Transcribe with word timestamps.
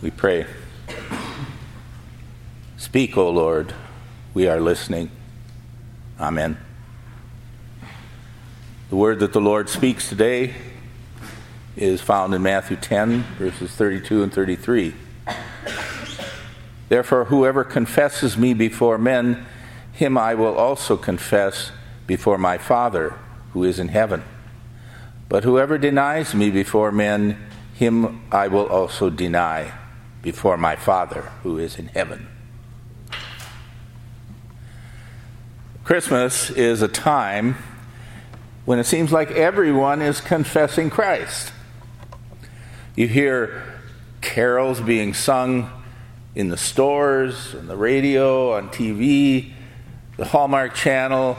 We 0.00 0.12
pray. 0.12 0.46
Speak, 2.76 3.16
O 3.16 3.28
Lord. 3.30 3.74
We 4.32 4.46
are 4.46 4.60
listening. 4.60 5.10
Amen. 6.20 6.56
The 8.90 8.96
word 8.96 9.18
that 9.18 9.32
the 9.32 9.40
Lord 9.40 9.68
speaks 9.68 10.08
today 10.08 10.54
is 11.74 12.00
found 12.00 12.32
in 12.32 12.42
Matthew 12.42 12.76
10, 12.76 13.24
verses 13.38 13.72
32 13.72 14.22
and 14.22 14.32
33. 14.32 14.94
Therefore, 16.88 17.24
whoever 17.24 17.64
confesses 17.64 18.38
me 18.38 18.54
before 18.54 18.98
men, 18.98 19.46
him 19.92 20.16
I 20.16 20.34
will 20.34 20.54
also 20.54 20.96
confess 20.96 21.72
before 22.06 22.38
my 22.38 22.56
Father 22.56 23.16
who 23.52 23.64
is 23.64 23.80
in 23.80 23.88
heaven. 23.88 24.22
But 25.28 25.42
whoever 25.42 25.76
denies 25.76 26.36
me 26.36 26.50
before 26.50 26.92
men, 26.92 27.36
him 27.74 28.22
I 28.30 28.46
will 28.46 28.66
also 28.68 29.10
deny 29.10 29.72
before 30.22 30.56
my 30.56 30.76
Father 30.76 31.22
who 31.42 31.58
is 31.58 31.78
in 31.78 31.86
heaven. 31.86 32.28
Christmas 35.84 36.50
is 36.50 36.82
a 36.82 36.88
time 36.88 37.56
when 38.66 38.78
it 38.78 38.84
seems 38.84 39.10
like 39.10 39.30
everyone 39.30 40.02
is 40.02 40.20
confessing 40.20 40.90
Christ. 40.90 41.52
You 42.94 43.08
hear 43.08 43.62
carols 44.20 44.80
being 44.80 45.14
sung 45.14 45.70
in 46.34 46.50
the 46.50 46.56
stores, 46.56 47.54
on 47.54 47.66
the 47.66 47.76
radio, 47.76 48.52
on 48.52 48.68
TV. 48.68 49.52
The 50.18 50.26
Hallmark 50.26 50.74
Channel 50.74 51.34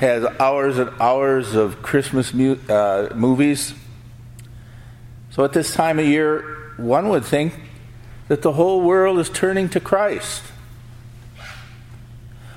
has 0.00 0.24
hours 0.40 0.78
and 0.78 0.90
hours 1.00 1.54
of 1.54 1.82
Christmas 1.82 2.34
mu- 2.34 2.58
uh, 2.68 3.10
movies. 3.14 3.74
So 5.30 5.44
at 5.44 5.52
this 5.52 5.72
time 5.72 5.98
of 5.98 6.06
year, 6.06 6.74
one 6.76 7.08
would 7.10 7.24
think 7.24 7.54
that 8.32 8.40
the 8.40 8.52
whole 8.52 8.80
world 8.80 9.18
is 9.18 9.28
turning 9.28 9.68
to 9.68 9.78
Christ. 9.78 10.42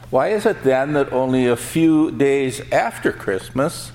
Why 0.09 0.29
is 0.29 0.45
it 0.45 0.63
then 0.63 0.93
that 0.93 1.11
only 1.11 1.47
a 1.47 1.57
few 1.57 2.11
days 2.11 2.61
after 2.71 3.11
Christmas 3.11 3.91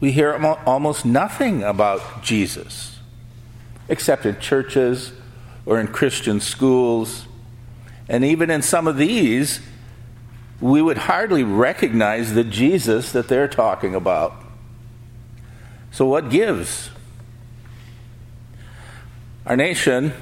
we 0.00 0.12
hear 0.12 0.32
almost 0.64 1.04
nothing 1.04 1.62
about 1.62 2.22
Jesus, 2.22 2.98
except 3.90 4.24
in 4.24 4.40
churches 4.40 5.12
or 5.66 5.78
in 5.78 5.88
Christian 5.88 6.40
schools? 6.40 7.26
And 8.08 8.24
even 8.24 8.48
in 8.48 8.62
some 8.62 8.88
of 8.88 8.96
these, 8.96 9.60
we 10.62 10.80
would 10.80 10.96
hardly 10.96 11.44
recognize 11.44 12.32
the 12.32 12.44
Jesus 12.44 13.12
that 13.12 13.28
they're 13.28 13.48
talking 13.48 13.94
about. 13.94 14.32
So, 15.90 16.06
what 16.06 16.30
gives? 16.30 16.88
Our 19.46 19.56
nation 19.56 20.12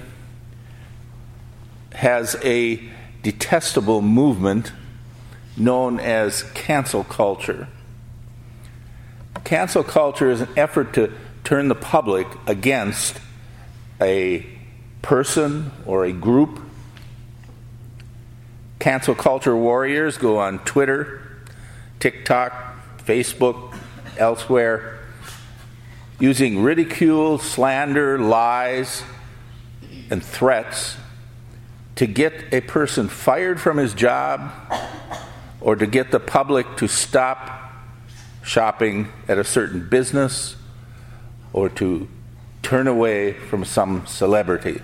has 1.92 2.36
a 2.44 2.80
detestable 3.22 4.00
movement 4.00 4.72
known 5.56 5.98
as 5.98 6.44
cancel 6.54 7.02
culture. 7.02 7.66
Cancel 9.42 9.82
culture 9.82 10.30
is 10.30 10.40
an 10.40 10.48
effort 10.56 10.92
to 10.94 11.12
turn 11.42 11.66
the 11.68 11.74
public 11.74 12.28
against 12.46 13.18
a 14.00 14.46
person 15.02 15.72
or 15.84 16.04
a 16.04 16.12
group. 16.12 16.60
Cancel 18.78 19.16
culture 19.16 19.56
warriors 19.56 20.16
go 20.16 20.38
on 20.38 20.60
Twitter, 20.60 21.20
TikTok, 21.98 22.52
Facebook, 23.04 23.76
elsewhere 24.16 24.98
using 26.20 26.62
ridicule, 26.62 27.38
slander, 27.38 28.18
lies, 28.18 29.02
and 30.10 30.22
threats 30.22 30.96
to 31.96 32.06
get 32.06 32.32
a 32.52 32.60
person 32.60 33.08
fired 33.08 33.60
from 33.60 33.76
his 33.76 33.94
job 33.94 34.52
or 35.60 35.76
to 35.76 35.86
get 35.86 36.10
the 36.10 36.20
public 36.20 36.76
to 36.76 36.88
stop 36.88 37.72
shopping 38.42 39.08
at 39.26 39.38
a 39.38 39.44
certain 39.44 39.88
business 39.88 40.56
or 41.52 41.68
to 41.68 42.08
turn 42.62 42.86
away 42.86 43.32
from 43.32 43.64
some 43.64 44.06
celebrity. 44.06 44.80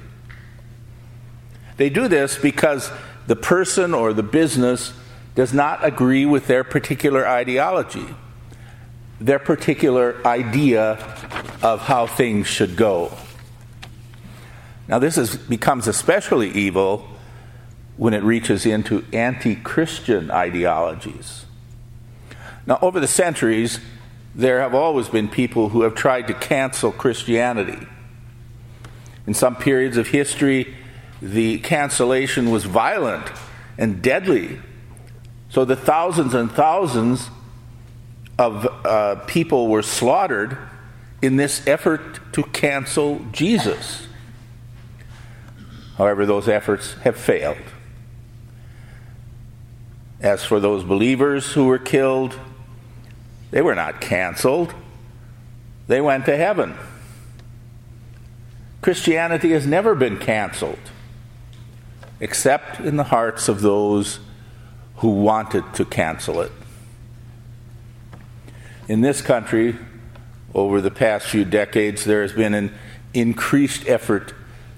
They 1.77 1.91
do 1.91 2.09
this 2.09 2.39
because 2.39 2.91
the 3.27 3.37
person 3.37 3.95
or 3.95 4.12
the 4.12 4.22
business 4.22 4.93
does 5.34 5.53
not 5.53 5.84
agree 5.84 6.25
with 6.25 6.47
their 6.47 6.62
particular 6.62 7.27
ideology 7.27 8.15
their 9.21 9.39
particular 9.39 10.17
idea 10.27 10.93
of 11.63 11.81
how 11.81 12.07
things 12.07 12.47
should 12.47 12.77
go. 12.77 13.17
Now, 14.89 14.99
this 14.99 15.17
is, 15.17 15.37
becomes 15.37 15.89
especially 15.89 16.51
evil 16.51 17.09
when 17.97 18.13
it 18.13 18.23
reaches 18.23 18.67
into 18.67 19.05
anti 19.13 19.57
Christian 19.57 20.31
ideologies. 20.31 21.47
Now, 22.67 22.79
over 22.83 23.01
the 23.01 23.07
centuries, 23.07 23.81
there 24.35 24.61
have 24.61 24.75
always 24.75 25.09
been 25.09 25.29
people 25.29 25.71
who 25.71 25.83
have 25.83 25.95
tried 25.95 26.27
to 26.27 26.35
cancel 26.35 26.93
Christianity. 26.93 27.87
In 29.27 29.35
some 29.35 29.57
periods 29.57 29.97
of 29.97 30.09
history, 30.09 30.75
the 31.23 31.59
cancellation 31.59 32.51
was 32.51 32.65
violent 32.65 33.31
and 33.79 34.03
deadly, 34.03 34.61
so 35.49 35.65
that 35.65 35.77
thousands 35.77 36.35
and 36.35 36.51
thousands 36.51 37.31
of 38.39 38.67
uh, 38.84 39.17
people 39.27 39.69
were 39.69 39.83
slaughtered 39.83 40.59
in 41.22 41.37
this 41.37 41.67
effort 41.67 42.21
to 42.33 42.43
cancel 42.43 43.25
Jesus. 43.33 44.09
However, 45.97 46.27
those 46.27 46.49
efforts 46.49 46.95
have 47.05 47.17
failed. 47.17 47.56
As 50.21 50.45
for 50.45 50.59
those 50.59 50.84
believers 50.84 51.53
who 51.53 51.67
were 51.67 51.78
killed, 51.78 52.39
they 53.50 53.62
were 53.62 53.75
not 53.75 54.00
canceled, 54.00 54.75
they 55.87 56.01
went 56.01 56.25
to 56.25 56.37
heaven. 56.37 56.75
Christianity 58.81 59.53
has 59.53 59.66
never 59.66 59.95
been 59.95 60.19
canceled, 60.19 60.78
except 62.21 62.81
in 62.81 62.97
the 62.97 63.05
hearts 63.05 63.49
of 63.49 63.61
those 63.61 64.19
who 64.97 65.09
wanted 65.09 65.72
to 65.75 65.84
cancel 65.84 66.41
it 66.41 66.53
in 68.89 69.00
this 69.00 69.22
country, 69.22 69.77
over 70.55 70.81
the 70.81 70.91
past 70.91 71.27
few 71.27 71.45
decades, 71.45 72.05
there 72.05 72.22
has 72.22 72.33
been 72.33 72.55
an 72.55 72.75
increased 73.12 73.89
effort 73.89 74.34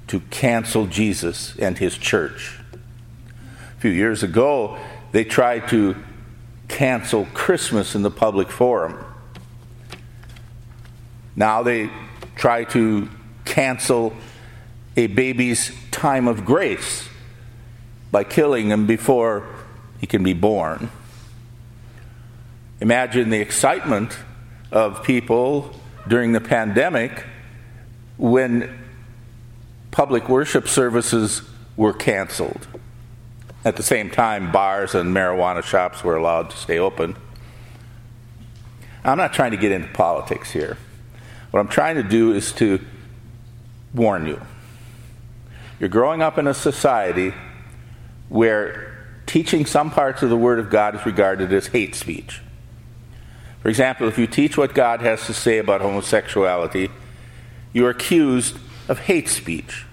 to 0.08 0.20
cancel 0.30 0.86
Jesus 0.86 1.56
and 1.58 1.78
his 1.78 1.98
church. 1.98 2.58
A 3.76 3.80
few 3.80 3.90
years 3.90 4.22
ago, 4.22 4.78
they 5.12 5.24
tried 5.24 5.68
to 5.68 5.96
cancel 6.68 7.26
Christmas 7.34 7.94
in 7.94 8.02
the 8.02 8.10
public 8.10 8.50
forum. 8.50 9.04
Now 11.34 11.62
they 11.62 11.90
try 12.36 12.64
to 12.64 13.08
cancel 13.44 14.14
a 14.96 15.06
baby's 15.08 15.72
time 15.90 16.26
of 16.26 16.44
grace 16.44 17.08
by 18.10 18.24
killing 18.24 18.70
him 18.70 18.86
before 18.86 19.46
he 20.00 20.06
can 20.06 20.22
be 20.22 20.32
born. 20.32 20.90
Imagine 22.80 23.30
the 23.30 23.40
excitement 23.40 24.18
of 24.70 25.02
people 25.02 25.74
during 26.06 26.32
the 26.32 26.40
pandemic 26.40 27.24
when 28.18 28.78
public 29.90 30.28
worship 30.28 30.68
services 30.68 31.42
were 31.76 31.92
canceled. 31.92 32.66
At 33.64 33.76
the 33.76 33.82
same 33.82 34.10
time, 34.10 34.52
bars 34.52 34.94
and 34.94 35.14
marijuana 35.14 35.62
shops 35.62 36.04
were 36.04 36.16
allowed 36.16 36.50
to 36.50 36.56
stay 36.56 36.78
open. 36.78 37.16
I'm 39.04 39.18
not 39.18 39.32
trying 39.32 39.52
to 39.52 39.56
get 39.56 39.72
into 39.72 39.88
politics 39.88 40.50
here. 40.50 40.76
What 41.50 41.60
I'm 41.60 41.68
trying 41.68 41.96
to 41.96 42.02
do 42.02 42.32
is 42.32 42.52
to 42.52 42.84
warn 43.94 44.26
you. 44.26 44.40
You're 45.80 45.88
growing 45.88 46.22
up 46.22 46.38
in 46.38 46.46
a 46.46 46.54
society 46.54 47.32
where 48.28 49.06
teaching 49.26 49.64
some 49.64 49.90
parts 49.90 50.22
of 50.22 50.30
the 50.30 50.36
Word 50.36 50.58
of 50.58 50.70
God 50.70 50.94
is 50.94 51.06
regarded 51.06 51.52
as 51.52 51.68
hate 51.68 51.94
speech. 51.94 52.40
For 53.66 53.70
example, 53.70 54.06
if 54.06 54.16
you 54.16 54.28
teach 54.28 54.56
what 54.56 54.74
God 54.74 55.00
has 55.00 55.26
to 55.26 55.34
say 55.34 55.58
about 55.58 55.80
homosexuality, 55.80 56.88
you 57.72 57.84
are 57.84 57.90
accused 57.90 58.56
of 58.88 59.00
hate 59.00 59.28
speech, 59.28 59.84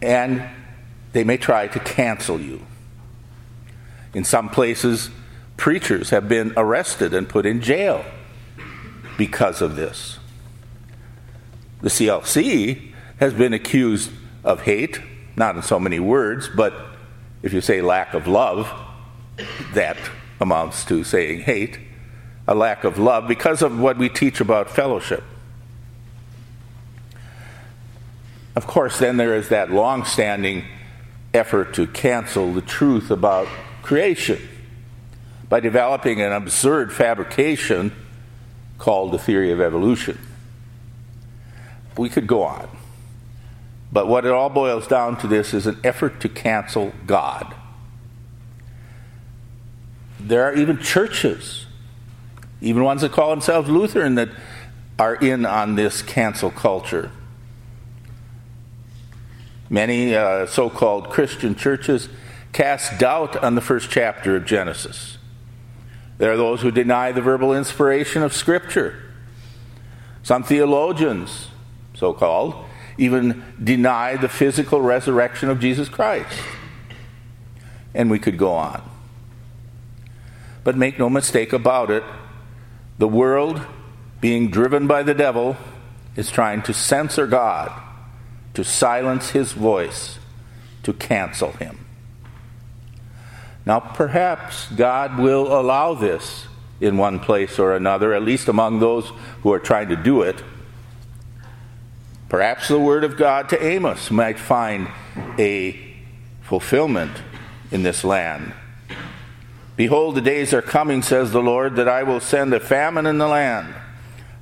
and 0.00 0.48
they 1.12 1.24
may 1.24 1.36
try 1.36 1.66
to 1.66 1.80
cancel 1.80 2.40
you. 2.40 2.64
In 4.14 4.22
some 4.22 4.48
places, 4.48 5.10
preachers 5.56 6.10
have 6.10 6.28
been 6.28 6.52
arrested 6.56 7.12
and 7.12 7.28
put 7.28 7.44
in 7.44 7.60
jail 7.60 8.04
because 9.18 9.60
of 9.60 9.74
this. 9.74 10.20
The 11.80 11.88
CLC 11.88 12.92
has 13.18 13.34
been 13.34 13.52
accused 13.52 14.12
of 14.44 14.60
hate, 14.60 15.00
not 15.34 15.56
in 15.56 15.62
so 15.62 15.80
many 15.80 15.98
words, 15.98 16.48
but 16.54 16.72
if 17.42 17.52
you 17.52 17.60
say 17.60 17.80
lack 17.82 18.14
of 18.14 18.28
love, 18.28 18.72
that 19.74 19.96
amounts 20.40 20.84
to 20.84 21.02
saying 21.02 21.40
hate 21.40 21.80
a 22.48 22.54
lack 22.54 22.84
of 22.84 22.98
love 22.98 23.26
because 23.26 23.62
of 23.62 23.78
what 23.78 23.98
we 23.98 24.08
teach 24.08 24.40
about 24.40 24.70
fellowship. 24.70 25.22
Of 28.54 28.66
course, 28.66 28.98
then 28.98 29.16
there 29.16 29.34
is 29.34 29.48
that 29.50 29.70
long 29.70 30.04
standing 30.04 30.64
effort 31.34 31.74
to 31.74 31.86
cancel 31.86 32.52
the 32.52 32.62
truth 32.62 33.10
about 33.10 33.48
creation 33.82 34.40
by 35.48 35.60
developing 35.60 36.20
an 36.20 36.32
absurd 36.32 36.92
fabrication 36.92 37.92
called 38.78 39.12
the 39.12 39.18
theory 39.18 39.52
of 39.52 39.60
evolution. 39.60 40.18
We 41.96 42.08
could 42.08 42.26
go 42.26 42.42
on. 42.42 42.68
But 43.92 44.08
what 44.08 44.24
it 44.24 44.32
all 44.32 44.50
boils 44.50 44.86
down 44.86 45.16
to 45.18 45.26
this 45.26 45.54
is 45.54 45.66
an 45.66 45.78
effort 45.84 46.20
to 46.20 46.28
cancel 46.28 46.92
God. 47.06 47.54
There 50.18 50.44
are 50.44 50.54
even 50.54 50.78
churches, 50.78 51.65
even 52.60 52.82
ones 52.82 53.02
that 53.02 53.12
call 53.12 53.30
themselves 53.30 53.68
Lutheran, 53.68 54.14
that 54.14 54.30
are 54.98 55.14
in 55.14 55.44
on 55.44 55.74
this 55.74 56.02
cancel 56.02 56.50
culture. 56.50 57.10
Many 59.68 60.14
uh, 60.14 60.46
so 60.46 60.70
called 60.70 61.10
Christian 61.10 61.54
churches 61.54 62.08
cast 62.52 62.98
doubt 62.98 63.36
on 63.36 63.54
the 63.54 63.60
first 63.60 63.90
chapter 63.90 64.36
of 64.36 64.46
Genesis. 64.46 65.18
There 66.18 66.32
are 66.32 66.36
those 66.36 66.62
who 66.62 66.70
deny 66.70 67.12
the 67.12 67.20
verbal 67.20 67.52
inspiration 67.54 68.22
of 68.22 68.32
Scripture. 68.32 68.94
Some 70.22 70.42
theologians, 70.42 71.48
so 71.94 72.14
called, 72.14 72.64
even 72.96 73.44
deny 73.62 74.16
the 74.16 74.28
physical 74.28 74.80
resurrection 74.80 75.50
of 75.50 75.60
Jesus 75.60 75.88
Christ. 75.88 76.40
And 77.94 78.10
we 78.10 78.18
could 78.18 78.38
go 78.38 78.52
on. 78.52 78.82
But 80.64 80.76
make 80.76 80.98
no 80.98 81.10
mistake 81.10 81.52
about 81.52 81.90
it, 81.90 82.02
the 82.98 83.08
world, 83.08 83.60
being 84.20 84.50
driven 84.50 84.86
by 84.86 85.02
the 85.02 85.14
devil, 85.14 85.56
is 86.16 86.30
trying 86.30 86.62
to 86.62 86.72
censor 86.72 87.26
God, 87.26 87.70
to 88.54 88.64
silence 88.64 89.30
his 89.30 89.52
voice, 89.52 90.18
to 90.82 90.92
cancel 90.92 91.52
him. 91.52 91.84
Now, 93.66 93.80
perhaps 93.80 94.70
God 94.72 95.18
will 95.18 95.58
allow 95.58 95.94
this 95.94 96.46
in 96.80 96.96
one 96.96 97.18
place 97.18 97.58
or 97.58 97.74
another, 97.74 98.14
at 98.14 98.22
least 98.22 98.48
among 98.48 98.78
those 98.78 99.08
who 99.42 99.52
are 99.52 99.58
trying 99.58 99.88
to 99.88 99.96
do 99.96 100.22
it. 100.22 100.42
Perhaps 102.28 102.68
the 102.68 102.78
word 102.78 103.04
of 103.04 103.16
God 103.16 103.48
to 103.50 103.64
Amos 103.64 104.10
might 104.10 104.38
find 104.38 104.88
a 105.38 105.78
fulfillment 106.42 107.12
in 107.70 107.82
this 107.82 108.04
land. 108.04 108.52
Behold, 109.76 110.14
the 110.14 110.22
days 110.22 110.54
are 110.54 110.62
coming, 110.62 111.02
says 111.02 111.32
the 111.32 111.42
Lord, 111.42 111.76
that 111.76 111.88
I 111.88 112.02
will 112.02 112.20
send 112.20 112.52
a 112.54 112.60
famine 112.60 113.06
in 113.06 113.18
the 113.18 113.28
land, 113.28 113.74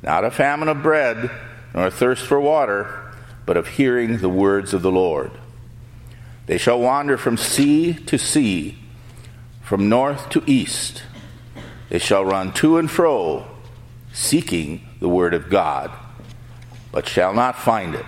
not 0.02 0.24
a 0.24 0.30
famine 0.30 0.68
of 0.68 0.82
bread, 0.82 1.30
nor 1.74 1.86
a 1.86 1.90
thirst 1.90 2.24
for 2.24 2.40
water, 2.40 3.12
but 3.44 3.56
of 3.56 3.68
hearing 3.68 4.18
the 4.18 4.28
words 4.28 4.72
of 4.72 4.82
the 4.82 4.92
Lord. 4.92 5.32
They 6.46 6.58
shall 6.58 6.78
wander 6.78 7.18
from 7.18 7.36
sea 7.36 7.94
to 7.94 8.18
sea 8.18 8.78
from 9.64 9.88
north 9.88 10.28
to 10.28 10.42
east. 10.46 11.02
They 11.88 11.98
shall 11.98 12.24
run 12.24 12.52
to 12.54 12.76
and 12.76 12.90
fro, 12.90 13.46
seeking 14.12 14.86
the 15.00 15.08
word 15.08 15.32
of 15.32 15.48
God, 15.48 15.90
but 16.92 17.08
shall 17.08 17.32
not 17.32 17.58
find 17.58 17.94
it. 17.94 18.04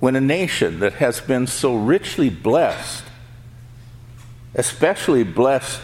When 0.00 0.16
a 0.16 0.20
nation 0.20 0.80
that 0.80 0.94
has 0.94 1.20
been 1.20 1.46
so 1.46 1.76
richly 1.76 2.30
blessed, 2.30 3.04
especially 4.58 5.22
blessed 5.22 5.80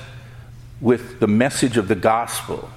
with 0.81 1.21
the 1.21 1.29
message 1.29 1.77
of 1.77 1.87
the 1.87 1.95
gospel, 1.95 2.69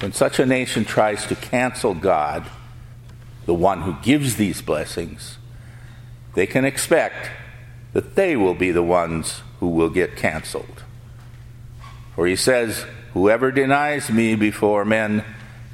when 0.00 0.12
such 0.12 0.38
a 0.38 0.46
nation 0.46 0.86
tries 0.86 1.26
to 1.26 1.36
cancel 1.36 1.92
God, 1.94 2.46
the 3.44 3.54
one 3.54 3.82
who 3.82 3.94
gives 4.02 4.36
these 4.36 4.62
blessings, 4.62 5.36
they 6.34 6.46
can 6.46 6.64
expect 6.64 7.30
that 7.92 8.16
they 8.16 8.34
will 8.36 8.54
be 8.54 8.72
the 8.72 8.82
ones 8.82 9.42
who 9.60 9.68
will 9.68 9.90
get 9.90 10.16
canceled. 10.16 10.82
For 12.14 12.26
he 12.26 12.34
says, 12.34 12.86
Whoever 13.12 13.52
denies 13.52 14.10
me 14.10 14.34
before 14.34 14.84
men, 14.86 15.24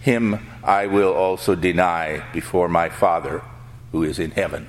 him 0.01 0.45
I 0.65 0.87
will 0.87 1.13
also 1.13 1.55
deny 1.55 2.25
before 2.33 2.69
my 2.69 2.89
Father 2.89 3.43
who 3.93 4.03
is 4.03 4.19
in 4.19 4.33
heaven. 4.33 4.69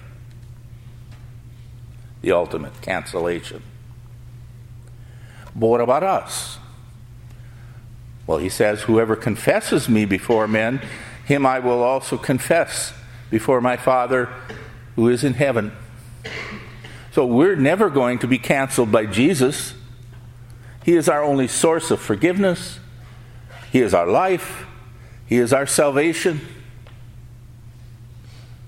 The 2.21 2.31
ultimate 2.31 2.81
cancellation. 2.81 3.63
But 5.55 5.67
what 5.67 5.81
about 5.81 6.03
us? 6.03 6.57
Well, 8.27 8.37
he 8.37 8.49
says, 8.49 8.83
Whoever 8.83 9.15
confesses 9.15 9.89
me 9.89 10.05
before 10.05 10.47
men, 10.47 10.81
him 11.25 11.45
I 11.45 11.59
will 11.59 11.83
also 11.83 12.17
confess 12.17 12.93
before 13.29 13.61
my 13.61 13.77
Father 13.77 14.29
who 14.95 15.09
is 15.09 15.23
in 15.23 15.33
heaven. 15.33 15.71
So 17.11 17.25
we're 17.25 17.55
never 17.55 17.89
going 17.89 18.19
to 18.19 18.27
be 18.27 18.37
canceled 18.37 18.91
by 18.91 19.05
Jesus. 19.05 19.73
He 20.83 20.93
is 20.93 21.09
our 21.09 21.23
only 21.23 21.47
source 21.47 21.91
of 21.91 21.99
forgiveness, 21.99 22.79
He 23.71 23.79
is 23.79 23.93
our 23.93 24.07
life, 24.07 24.65
He 25.25 25.37
is 25.37 25.53
our 25.53 25.67
salvation. 25.67 26.41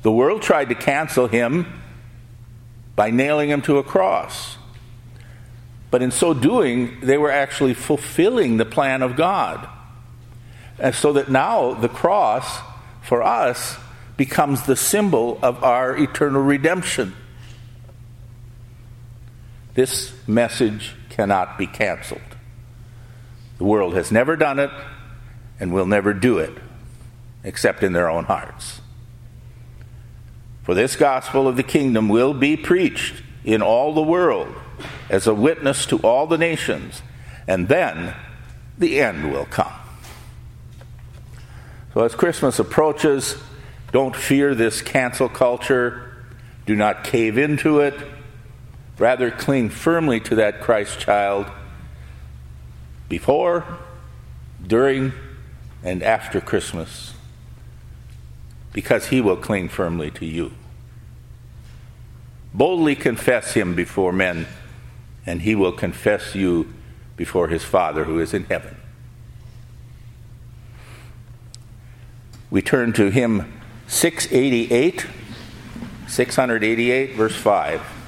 The 0.02 0.12
world 0.12 0.42
tried 0.42 0.70
to 0.70 0.76
cancel 0.76 1.28
Him 1.28 1.82
by 2.96 3.10
nailing 3.10 3.50
Him 3.50 3.62
to 3.64 3.78
a 3.78 3.84
cross. 3.84 4.58
But 5.94 6.02
in 6.02 6.10
so 6.10 6.34
doing, 6.34 7.02
they 7.02 7.20
were 7.20 7.30
actually 7.30 7.76
fulfilling 7.76 8.58
the 8.58 8.66
plan 8.66 9.04
of 9.04 9.16
God. 9.16 9.70
And 10.80 10.96
so 10.96 11.14
that 11.14 11.30
now 11.30 11.76
the 11.76 11.88
cross, 11.88 12.62
for 13.04 13.22
us, 13.22 13.78
becomes 14.18 14.64
the 14.64 14.76
symbol 14.76 15.38
of 15.44 15.64
our 15.64 15.96
eternal 15.96 16.42
redemption. 16.42 17.14
This 19.76 20.12
message 20.28 20.96
cannot 21.12 21.60
be 21.60 21.68
canceled. 21.68 22.22
The 23.60 23.66
world 23.66 23.94
has 23.94 24.12
never 24.12 24.36
done 24.36 24.58
it 24.58 24.72
and 25.60 25.72
will 25.72 25.86
never 25.86 26.12
do 26.12 26.40
it, 26.40 26.58
except 27.44 27.84
in 27.84 27.94
their 27.94 28.10
own 28.10 28.24
hearts. 28.24 28.82
For 30.64 30.74
this 30.74 30.96
gospel 30.96 31.48
of 31.48 31.56
the 31.56 31.62
kingdom 31.62 32.10
will 32.10 32.34
be 32.34 32.58
preached 32.58 33.22
in 33.46 33.62
all 33.62 33.94
the 33.94 34.02
world 34.02 34.56
as 35.10 35.28
a 35.28 35.34
witness 35.34 35.86
to 35.88 35.98
all 36.00 36.28
the 36.28 36.38
nations, 36.38 37.02
and 37.48 37.68
then 37.68 38.16
the 38.78 39.02
end 39.02 39.32
will 39.32 39.46
come. 39.46 39.74
So, 41.94 42.04
as 42.04 42.16
Christmas 42.16 42.60
approaches, 42.60 43.38
don't 43.92 44.16
fear 44.16 44.56
this 44.56 44.82
cancel 44.82 45.30
culture. 45.30 46.12
Do 46.66 46.76
not 46.76 47.04
cave 47.04 47.38
into 47.38 47.80
it. 47.80 47.94
Rather, 48.98 49.30
cling 49.30 49.70
firmly 49.70 50.20
to 50.22 50.36
that 50.36 50.62
Christ 50.62 51.00
child 51.00 51.48
before, 53.10 53.66
during, 54.66 55.14
and 55.84 56.02
after 56.02 56.42
Christmas 56.42 57.14
because 58.74 59.08
he 59.08 59.22
will 59.22 59.38
cling 59.38 59.70
firmly 59.70 60.12
to 60.12 60.26
you. 60.26 60.52
Boldly 62.54 62.96
confess 62.96 63.54
him 63.54 63.76
before 63.76 64.12
men, 64.12 64.48
and 65.26 65.42
he 65.42 65.56
will 65.56 65.72
confess 65.72 66.36
you 66.36 66.74
before 67.16 67.48
his 67.48 67.64
Father 67.64 68.04
who 68.06 68.20
is 68.20 68.34
in 68.34 68.46
heaven. 68.46 68.78
We 72.50 72.62
turn 72.62 72.94
to 72.94 73.10
hymn 73.10 73.62
688, 73.88 75.08
688, 76.08 77.16
verse 77.16 77.36
5. 77.36 78.03